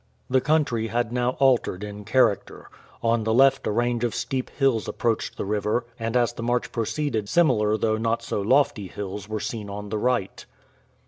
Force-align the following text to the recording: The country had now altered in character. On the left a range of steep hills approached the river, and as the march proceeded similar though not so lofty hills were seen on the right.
The 0.31 0.41
country 0.41 0.87
had 0.87 1.13
now 1.13 1.37
altered 1.39 1.83
in 1.83 2.05
character. 2.05 2.71
On 3.03 3.23
the 3.23 3.35
left 3.35 3.67
a 3.67 3.71
range 3.71 4.03
of 4.03 4.15
steep 4.15 4.49
hills 4.49 4.87
approached 4.87 5.37
the 5.37 5.45
river, 5.45 5.85
and 5.99 6.17
as 6.17 6.33
the 6.33 6.41
march 6.41 6.71
proceeded 6.71 7.29
similar 7.29 7.77
though 7.77 7.97
not 7.97 8.23
so 8.23 8.41
lofty 8.41 8.87
hills 8.87 9.29
were 9.29 9.39
seen 9.39 9.69
on 9.69 9.89
the 9.89 9.99
right. 9.99 10.43